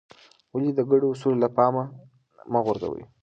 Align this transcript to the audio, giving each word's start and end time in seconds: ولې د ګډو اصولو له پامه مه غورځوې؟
ولې 0.53 0.71
د 0.75 0.79
ګډو 0.89 1.07
اصولو 1.13 1.41
له 1.43 1.49
پامه 1.57 1.83
مه 2.51 2.59
غورځوې؟ 2.65 3.03